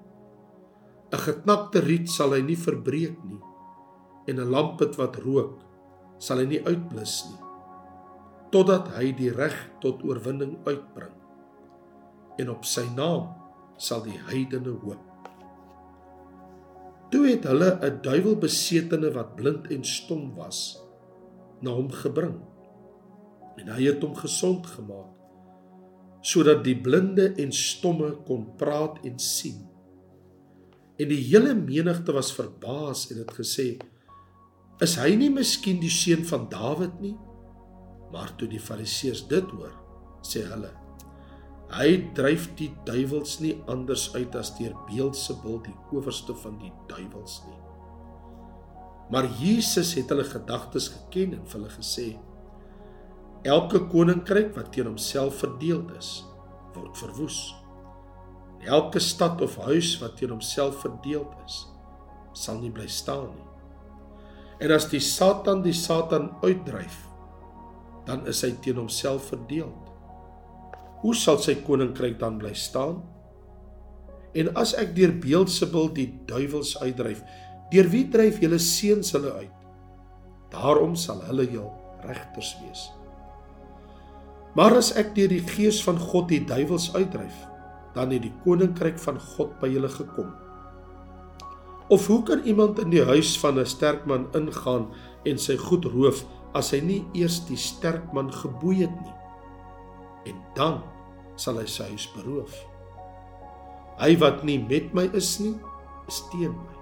'n 1.13 1.19
Geknakte 1.19 1.81
riet 1.81 2.11
sal 2.11 2.33
hy 2.33 2.43
nie 2.43 2.57
verbreek 2.57 3.17
nie 3.25 3.41
en 4.29 4.41
'n 4.41 4.51
lampet 4.51 4.97
wat 4.97 5.17
rook 5.17 5.61
sal 6.19 6.39
hy 6.39 6.47
nie 6.47 6.65
uitblus 6.65 7.25
nie 7.31 7.43
totdat 8.53 8.91
hy 8.99 9.15
die 9.17 9.33
reg 9.33 9.55
tot 9.81 10.03
oorwinning 10.05 10.59
uitbring. 10.69 11.15
En 12.41 12.53
op 12.53 12.67
sy 12.69 12.85
naam 12.93 13.31
sal 13.81 14.05
die 14.05 14.19
heidene 14.29 14.75
hoop. 14.83 15.31
Toe 17.13 17.25
het 17.29 17.49
hulle 17.49 17.71
'n 17.81 18.01
duiwelbesetene 18.05 19.13
wat 19.17 19.37
blind 19.37 19.71
en 19.73 19.85
stom 19.85 20.35
was 20.37 20.81
na 21.61 21.71
hom 21.71 21.91
gebring. 21.91 22.41
En 23.57 23.69
hy 23.69 23.83
het 23.89 24.03
hom 24.03 24.15
gesond 24.15 24.67
gemaak. 24.67 25.11
sodat 26.25 26.63
die 26.65 26.81
blinde 26.81 27.35
en 27.35 27.53
stomme 27.53 28.13
kon 28.27 28.45
praat 28.57 28.99
en 29.03 29.19
sien. 29.19 29.72
En 31.03 31.11
die 31.11 31.23
hele 31.25 31.55
menigte 31.59 32.15
was 32.15 32.31
verbaas 32.37 33.09
en 33.11 33.23
het 33.25 33.33
gesê: 33.35 33.67
"Is 34.83 34.95
hy 35.01 35.15
nie 35.19 35.31
miskien 35.31 35.81
die 35.83 35.91
seun 35.91 36.23
van 36.29 36.49
Dawid 36.53 37.01
nie?" 37.01 37.17
Maar 38.13 38.31
toe 38.37 38.49
die 38.49 38.61
Fariseërs 38.61 39.27
dit 39.27 39.51
hoor, 39.57 39.73
sê 40.23 40.45
hulle: 40.47 40.71
"Hy 41.73 42.13
dryf 42.15 42.51
die 42.55 42.71
duiwels 42.87 43.41
nie 43.41 43.57
anders 43.67 44.15
uit 44.15 44.37
as 44.37 44.53
deur 44.59 44.77
Beelzebul, 44.91 45.63
die 45.63 45.79
owerste 45.91 46.35
van 46.35 46.59
die 46.59 46.73
duiwels 46.89 47.43
nie." 47.49 47.59
Maar 49.11 49.27
Jesus 49.41 49.95
het 49.95 50.09
hulle 50.09 50.25
gedagtes 50.25 50.89
geken 50.89 51.35
en 51.35 51.47
vir 51.47 51.61
hulle 51.61 51.73
gesê: 51.73 52.07
Elke 53.43 53.81
koninkryk 53.91 54.55
wat 54.55 54.73
teen 54.73 54.87
homself 54.87 55.43
verdeel 55.43 55.83
is, 55.99 56.23
word 56.77 56.95
verwoes. 56.99 57.62
Elke 58.63 59.01
stad 59.03 59.41
of 59.43 59.57
huis 59.67 59.97
wat 59.99 60.17
teen 60.17 60.31
homself 60.31 60.83
verdeel 60.85 61.25
is, 61.47 61.65
sal 62.33 62.61
nie 62.63 62.71
bly 62.71 62.87
staan 62.87 63.33
nie. 63.35 63.49
En 64.63 64.71
as 64.71 64.87
die 64.93 65.03
Satan 65.03 65.65
die 65.65 65.75
Satan 65.75 66.31
uitdryf, 66.45 67.01
dan 68.07 68.23
is 68.31 68.43
hy 68.47 68.53
teen 68.63 68.79
homself 68.79 69.33
verdeel. 69.33 69.73
Hoe 71.03 71.15
sal 71.19 71.41
sy 71.43 71.57
koninkryk 71.67 72.21
dan 72.21 72.39
bly 72.39 72.55
staan? 72.55 73.01
En 74.39 74.53
as 74.57 74.77
ek 74.79 74.95
deur 74.97 75.13
Beelzebul 75.21 75.91
die 75.97 76.09
duiwels 76.31 76.77
uitdryf, 76.79 77.25
deur 77.73 77.91
wie 77.91 78.07
dryf 78.13 78.39
julle 78.43 78.61
seuns 78.63 79.11
hulle 79.17 79.35
uit? 79.43 79.59
Daarom 80.55 80.95
sal 80.99 81.25
hulle 81.27 81.49
jou 81.51 81.67
regters 82.07 82.55
wees. 82.63 82.87
Maar 84.55 84.79
as 84.79 84.93
ek 85.01 85.15
deur 85.17 85.33
die 85.33 85.43
gees 85.49 85.81
van 85.85 85.99
God 85.99 86.29
die 86.31 86.43
duiwels 86.47 86.91
uitdryf, 86.95 87.35
dan 87.95 88.13
het 88.15 88.25
die 88.25 88.33
koninkryk 88.45 88.99
van 89.03 89.21
God 89.21 89.55
by 89.61 89.69
julle 89.73 89.91
gekom. 89.93 90.33
Of 91.93 92.07
hoe 92.09 92.23
kan 92.25 92.45
iemand 92.49 92.81
in 92.81 92.93
die 92.93 93.05
huis 93.05 93.35
van 93.41 93.59
'n 93.61 93.67
sterk 93.67 94.07
man 94.07 94.27
ingaan 94.33 94.89
en 95.25 95.39
sy 95.39 95.57
goed 95.57 95.85
roof 95.85 96.25
as 96.55 96.71
hy 96.71 96.81
nie 96.81 97.05
eers 97.13 97.45
die 97.47 97.57
sterk 97.57 98.13
man 98.13 98.33
geboei 98.33 98.81
het 98.81 98.95
nie? 99.01 99.17
En 100.25 100.37
dan 100.55 100.83
sal 101.37 101.59
hy 101.59 101.67
sy 101.67 101.89
huis 101.89 102.09
beroof. 102.17 102.67
Hy 103.99 104.17
wat 104.19 104.43
nie 104.45 104.59
met 104.59 104.95
my 104.95 105.11
is 105.13 105.39
nie, 105.41 105.59
is 106.09 106.23
teen 106.31 106.53
my. 106.53 106.75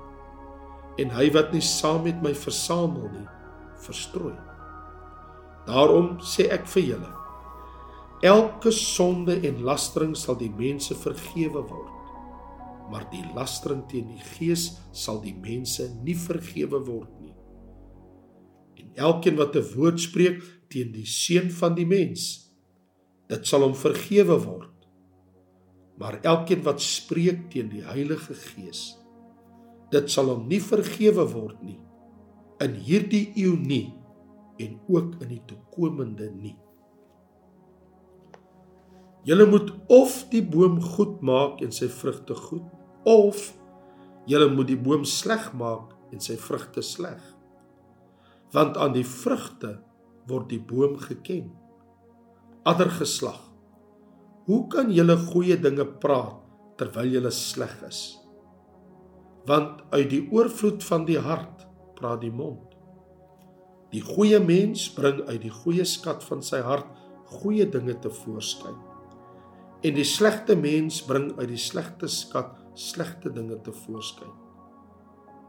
En 0.98 1.10
hy 1.10 1.30
wat 1.30 1.52
nie 1.52 1.62
saam 1.62 2.02
met 2.02 2.22
my 2.22 2.34
versamel 2.34 3.08
nie, 3.12 3.28
verstrooi. 3.76 4.36
Daarom 5.66 6.18
sê 6.20 6.48
ek 6.50 6.66
vir 6.66 6.82
julle 6.82 7.19
Elke 8.20 8.70
sonde 8.70 9.38
en 9.48 9.62
lastering 9.64 10.12
sal 10.16 10.36
die 10.36 10.50
mense 10.52 10.94
vergewe 10.94 11.62
word. 11.64 11.96
Maar 12.92 13.06
die 13.12 13.24
lastering 13.36 13.86
teen 13.88 14.10
die 14.10 14.24
gees 14.34 14.66
sal 14.92 15.22
die 15.24 15.34
mense 15.34 15.86
nie 16.04 16.16
vergewe 16.18 16.82
word 16.84 17.12
nie. 17.22 17.34
En 18.80 18.92
elkeen 19.08 19.36
wat 19.40 19.56
'n 19.56 19.72
woord 19.74 20.00
spreek 20.00 20.42
teen 20.68 20.92
die 20.92 21.06
seun 21.06 21.50
van 21.50 21.74
die 21.74 21.86
mens, 21.86 22.52
dit 23.28 23.46
sal 23.46 23.62
hom 23.62 23.74
vergewe 23.74 24.38
word. 24.44 24.74
Maar 25.98 26.20
elkeen 26.22 26.62
wat 26.62 26.80
spreek 26.80 27.50
teen 27.50 27.68
die 27.68 27.84
Heilige 27.84 28.34
Gees, 28.34 28.96
dit 29.90 30.10
sal 30.10 30.28
hom 30.28 30.48
nie 30.48 30.60
vergewe 30.60 31.24
word 31.32 31.62
nie 31.62 31.80
in 32.60 32.74
hierdie 32.76 33.32
eeu 33.40 33.56
nie 33.56 33.94
en 34.60 34.76
ook 34.88 35.16
in 35.24 35.28
die 35.28 35.42
toekomende 35.48 36.28
nie. 36.36 36.56
Julle 39.28 39.44
moet 39.46 39.68
of 39.92 40.14
die 40.32 40.40
boom 40.40 40.78
goed 40.80 41.18
maak 41.20 41.60
en 41.60 41.74
sy 41.76 41.90
vrugte 41.92 42.32
goed, 42.38 42.64
of 43.04 43.50
julle 44.30 44.48
moet 44.52 44.70
die 44.70 44.78
boom 44.80 45.04
sleg 45.04 45.50
maak 45.60 45.92
en 46.14 46.24
sy 46.24 46.38
vrugte 46.40 46.80
sleg. 46.84 47.20
Want 48.54 48.80
aan 48.80 48.96
die 48.96 49.04
vrugte 49.04 49.76
word 50.30 50.48
die 50.52 50.62
boom 50.62 50.96
geken. 51.02 51.50
Ander 52.64 52.88
geslag. 52.96 53.42
Hoe 54.48 54.64
kan 54.72 54.88
julle 54.92 55.18
goeie 55.28 55.58
dinge 55.60 55.84
praat 56.00 56.40
terwyl 56.80 57.12
julle 57.12 57.32
sleg 57.34 57.76
is? 57.86 58.00
Want 59.48 59.84
uit 59.92 60.08
die 60.10 60.24
oorvloed 60.32 60.84
van 60.84 61.04
die 61.08 61.20
hart 61.20 61.66
praat 62.00 62.24
die 62.24 62.32
mond. 62.32 62.72
Die 63.92 64.02
goeie 64.04 64.40
mens 64.40 64.88
bring 64.96 65.20
uit 65.28 65.42
die 65.44 65.52
goeie 65.52 65.84
skat 65.84 66.24
van 66.24 66.40
sy 66.46 66.62
hart 66.64 66.88
goeie 67.40 67.66
dinge 67.68 67.98
te 68.00 68.10
voorskyn 68.22 68.78
en 69.80 69.96
die 69.96 70.06
slegte 70.06 70.56
mens 70.58 71.00
bring 71.06 71.30
uit 71.38 71.48
die 71.48 71.60
slegte 71.60 72.08
skat 72.08 72.56
slegte 72.78 73.32
dinge 73.32 73.58
te 73.64 73.72
voorskyn. 73.74 74.30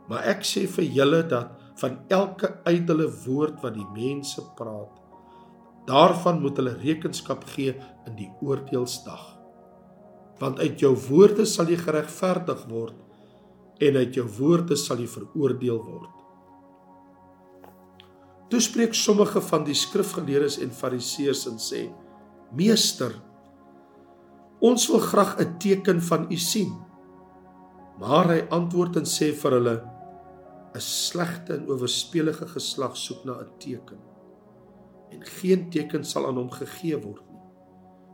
Maar 0.10 0.26
ek 0.34 0.46
sê 0.48 0.65
vir 0.67 0.88
julle 0.98 1.22
dat 1.32 1.54
van 1.80 2.00
elke 2.12 2.50
ydelle 2.70 3.08
woord 3.26 3.62
wat 3.63 3.76
die 3.78 3.88
mense 3.96 4.44
praat, 4.58 4.98
daarvan 5.88 6.41
moet 6.44 6.60
hulle 6.60 6.74
rekenskap 6.82 7.46
gee 7.54 7.76
in 8.08 8.17
die 8.17 8.30
oordeelsdag. 8.44 9.24
Want 10.41 10.60
uit 10.60 10.82
jou 10.82 10.94
woorde 11.08 11.46
sal 11.46 11.70
jy 11.70 11.78
geregverdig 11.80 12.65
word 12.70 12.98
en 13.82 13.98
uit 13.98 14.17
jou 14.17 14.26
woorde 14.38 14.78
sal 14.78 15.00
jy 15.02 15.10
veroordeel 15.10 15.80
word. 15.82 16.17
Toe 18.52 18.60
spreek 18.60 18.94
sommige 18.98 19.41
van 19.48 19.63
die 19.63 19.78
skrifgeleerdes 19.78 20.60
en 20.62 20.74
fariseërs 20.76 21.46
en 21.48 21.60
sê: 21.62 21.86
"Meester, 22.52 23.13
Ons 24.62 24.84
wil 24.91 25.00
graag 25.02 25.39
'n 25.41 25.58
teken 25.58 26.02
van 26.02 26.26
u 26.30 26.38
sien. 26.38 26.74
Maar 28.00 28.28
hy 28.28 28.41
antwoord 28.50 28.95
en 28.95 29.08
sê 29.10 29.34
vir 29.34 29.52
hulle: 29.52 29.78
'n 30.76 30.80
slegte 30.80 31.54
en 31.54 31.69
owerspelige 31.69 32.47
geslag 32.47 32.97
soek 32.97 33.26
na 33.26 33.41
'n 33.41 33.50
teken. 33.58 34.00
En 35.10 35.26
geen 35.26 35.69
teken 35.69 36.04
sal 36.04 36.28
aan 36.28 36.38
hom 36.38 36.52
gegee 36.52 36.97
word 36.97 37.26
nie, 37.30 37.41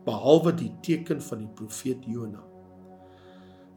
behalwe 0.05 0.55
die 0.55 0.71
teken 0.81 1.21
van 1.21 1.39
die 1.39 1.53
profeet 1.55 2.05
Jona. 2.05 2.43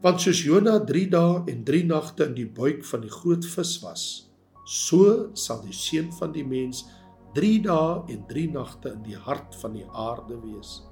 Want 0.01 0.21
soos 0.21 0.43
Jona 0.43 0.79
3 0.79 1.09
dae 1.09 1.43
en 1.47 1.63
3 1.63 1.83
nagte 1.85 2.25
in 2.25 2.33
die 2.33 2.49
buik 2.49 2.85
van 2.85 3.01
die 3.01 3.11
groot 3.11 3.45
vis 3.45 3.79
was, 3.83 4.31
so 4.65 5.29
sal 5.33 5.61
die 5.61 5.73
seun 5.73 6.11
van 6.13 6.31
die 6.31 6.45
mens 6.45 6.85
3 7.33 7.61
dae 7.61 8.03
en 8.07 8.25
3 8.27 8.51
nagte 8.51 8.91
in 8.91 9.03
die 9.03 9.17
hart 9.17 9.55
van 9.55 9.73
die 9.73 9.87
aarde 9.91 10.39
wees. 10.41 10.90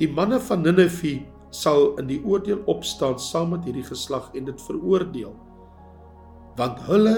Die 0.00 0.08
manne 0.08 0.38
van 0.40 0.62
Ninive 0.64 1.18
sal 1.52 1.98
in 2.00 2.06
die 2.08 2.22
oordeel 2.24 2.62
opstaan 2.72 3.18
saam 3.20 3.50
met 3.52 3.66
hierdie 3.68 3.84
geslag 3.84 4.30
en 4.38 4.46
dit 4.48 4.62
veroordeel. 4.64 5.34
Want 6.56 6.80
hulle 6.86 7.16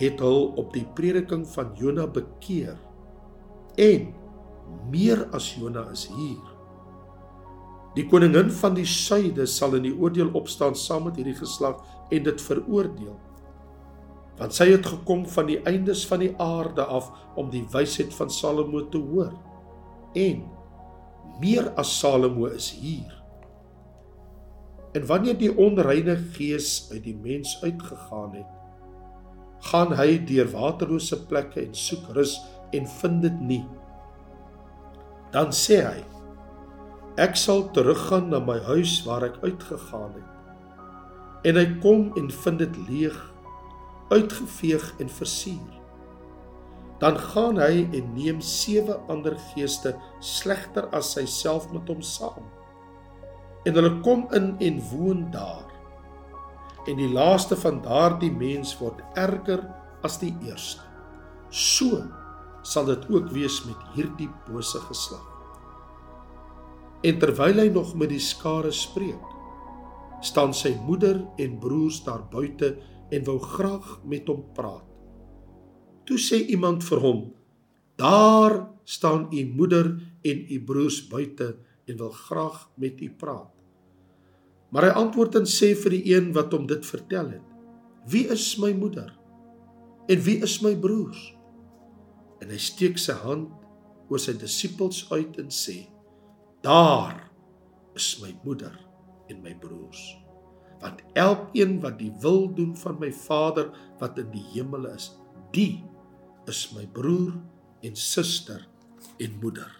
het 0.00 0.18
hul 0.18 0.48
op 0.58 0.72
die 0.74 0.82
prediking 0.98 1.44
van 1.52 1.70
Jona 1.78 2.08
bekeer. 2.10 2.74
En 3.78 4.08
meer 4.90 5.28
as 5.36 5.52
Jona 5.54 5.84
is 5.92 6.08
hier. 6.10 6.42
Die 7.94 8.06
koningin 8.10 8.50
van 8.50 8.74
die 8.74 8.88
suide 8.88 9.46
sal 9.46 9.78
in 9.78 9.86
die 9.86 9.94
oordeel 9.94 10.32
opstaan 10.34 10.74
saam 10.74 11.06
met 11.06 11.20
hierdie 11.20 11.36
geslag 11.38 11.78
en 12.10 12.26
dit 12.26 12.44
veroordeel. 12.48 13.14
Want 14.40 14.58
sy 14.58 14.72
het 14.72 14.90
gekom 14.90 15.22
van 15.30 15.46
die 15.46 15.60
eindes 15.70 16.02
van 16.10 16.24
die 16.24 16.32
aarde 16.42 16.82
af 16.82 17.12
om 17.38 17.54
die 17.54 17.62
wysheid 17.70 18.10
van 18.18 18.32
Salomo 18.34 18.82
te 18.90 18.98
hoor. 18.98 19.30
En 20.18 20.42
meer 21.40 21.70
as 21.80 21.90
Salomo 21.98 22.46
is 22.46 22.70
hier. 22.78 23.12
En 24.94 25.06
wanneer 25.06 25.38
die 25.38 25.50
onreine 25.50 26.16
gees 26.36 26.86
uit 26.92 27.02
die 27.04 27.16
mens 27.16 27.56
uitgegaan 27.62 28.36
het, 28.38 28.50
gaan 29.70 29.94
hy 29.96 30.18
deur 30.28 30.50
waterlose 30.52 31.18
plekke 31.26 31.62
en 31.64 31.74
soek 31.74 32.10
rus 32.14 32.36
en 32.76 32.86
vind 33.00 33.22
dit 33.24 33.40
nie. 33.40 33.62
Dan 35.34 35.50
sê 35.56 35.80
hy: 35.82 36.02
Ek 37.18 37.38
sal 37.38 37.66
teruggaan 37.74 38.30
na 38.30 38.42
my 38.42 38.60
huis 38.70 39.00
waar 39.06 39.26
ek 39.26 39.40
uitgegaan 39.42 40.12
het. 40.14 40.30
En 41.44 41.58
hy 41.58 41.66
kom 41.82 42.10
en 42.18 42.30
vind 42.44 42.62
dit 42.62 42.76
leeg, 42.88 43.16
uitgeveeg 44.14 44.92
en 45.02 45.10
versier 45.10 45.83
dan 47.04 47.18
gaan 47.20 47.58
hy 47.60 47.84
en 47.92 48.06
neem 48.16 48.38
sewe 48.40 48.94
ander 49.12 49.34
geeste 49.50 49.90
slegter 50.24 50.86
as 50.96 51.10
hy 51.18 51.26
self 51.28 51.66
met 51.74 51.90
hom 51.92 52.00
saam. 52.00 52.46
En 53.68 53.76
hulle 53.76 53.90
kom 54.06 54.22
in 54.36 54.54
en 54.64 54.78
woon 54.88 55.26
daar. 55.34 55.68
En 56.88 56.96
die 56.96 57.10
laaste 57.12 57.58
van 57.60 57.82
daardie 57.84 58.32
mens 58.32 58.72
word 58.80 59.02
erger 59.20 59.66
as 60.04 60.16
die 60.22 60.32
eerste. 60.46 60.80
So 61.52 62.00
sal 62.64 62.88
dit 62.88 63.04
ook 63.12 63.28
wees 63.36 63.60
met 63.68 63.84
hierdie 63.98 64.30
bose 64.48 64.80
geslag. 64.88 65.28
En 67.04 67.20
terwyl 67.20 67.60
hy 67.60 67.68
nog 67.68 67.92
met 68.00 68.14
die 68.14 68.22
skare 68.22 68.72
spreek, 68.72 69.28
staan 70.24 70.56
sy 70.56 70.72
moeder 70.88 71.20
en 71.36 71.60
broers 71.60 72.00
daar 72.08 72.24
buite 72.32 72.78
en 73.12 73.28
wou 73.28 73.36
graag 73.44 73.98
met 74.08 74.32
hom 74.32 74.40
praat. 74.56 74.93
Toe 76.04 76.18
sê 76.18 76.44
iemand 76.52 76.84
vir 76.84 77.00
hom: 77.00 77.20
"Daar 77.96 78.74
staan 78.84 79.28
u 79.32 79.44
moeder 79.44 79.96
en 80.22 80.46
u 80.50 80.64
broers 80.64 81.08
buite 81.08 81.56
en 81.84 81.96
wil 81.96 82.10
graag 82.10 82.70
met 82.74 83.00
u 83.00 83.10
praat. 83.10 83.50
Maar 84.68 84.88
hy 84.88 84.94
antwoord 85.04 85.38
en 85.38 85.48
sê 85.48 85.72
vir 85.78 85.96
die 85.96 86.04
een 86.14 86.32
wat 86.36 86.52
hom 86.52 86.66
dit 86.66 86.86
vertel 86.86 87.36
het: 87.36 87.44
Wie 88.10 88.26
is 88.32 88.56
my 88.60 88.72
moeder? 88.76 89.12
En 90.08 90.20
wie 90.26 90.40
is 90.44 90.58
my 90.64 90.74
broers? 90.76 91.20
En 92.42 92.50
hy 92.52 92.58
steek 92.60 92.98
sy 93.00 93.14
hand 93.22 93.52
oor 94.10 94.20
sy 94.20 94.34
disippels 94.36 95.04
uit 95.12 95.38
en 95.40 95.52
sê: 95.52 95.84
Daar 96.64 97.30
is 97.96 98.16
my 98.20 98.34
moeder 98.44 98.74
en 99.30 99.40
my 99.44 99.54
broers. 99.60 100.02
Want 100.82 101.00
elkeen 101.16 101.78
wat 101.80 101.96
die 102.00 102.12
wil 102.20 102.48
doen 102.52 102.74
van 102.76 102.98
my 103.00 103.12
Vader 103.14 103.70
wat 104.00 104.18
in 104.20 104.28
die 104.34 104.44
hemel 104.52 104.90
is, 104.90 105.12
die 105.54 105.84
is 106.48 106.68
my 106.76 106.86
broer 106.92 107.32
en 107.82 107.96
suster 107.96 108.66
en 109.18 109.38
moeder. 109.40 109.70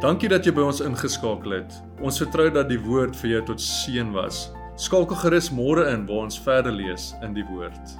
Dankie 0.00 0.30
dat 0.32 0.46
jy 0.48 0.54
by 0.56 0.64
ons 0.64 0.80
ingeskakel 0.80 1.58
het. 1.58 1.74
Ons 2.00 2.22
vertrou 2.22 2.48
dat 2.54 2.70
die 2.70 2.80
woord 2.80 3.16
vir 3.20 3.34
jou 3.34 3.42
tot 3.52 3.60
seën 3.60 4.14
was. 4.16 4.46
Skakel 4.80 5.18
gerus 5.22 5.50
môre 5.52 5.90
in 5.92 6.06
waar 6.08 6.24
ons 6.24 6.40
verder 6.40 6.72
lees 6.72 7.10
in 7.20 7.36
die 7.36 7.44
woord. 7.50 7.98